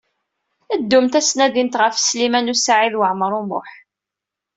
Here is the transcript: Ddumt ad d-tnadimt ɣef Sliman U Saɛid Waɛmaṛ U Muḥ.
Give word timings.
Ddumt 0.81 1.17
ad 1.19 1.23
d-tnadimt 1.25 1.79
ɣef 1.81 1.95
Sliman 1.97 2.51
U 2.53 2.55
Saɛid 2.57 2.93
Waɛmaṛ 2.99 3.31
U 3.39 3.43
Muḥ. 3.49 3.69